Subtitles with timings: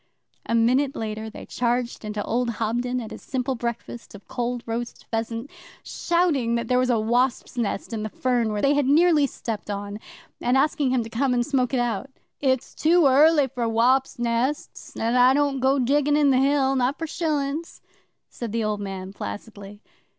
[0.47, 5.05] A minute later they charged into old Hobden at his simple breakfast of cold roast
[5.11, 5.51] pheasant,
[5.83, 9.69] shouting that there was a wasps' nest in the fern which they had nearly stepped
[9.69, 9.99] on,
[10.41, 12.09] and asking him to come and smoke it out.
[12.39, 16.97] 'It's too early for wops nests, an' I don't go diggin' in the Hill, not
[16.97, 17.79] for shillin's,'
[18.27, 19.81] said the old man placidly.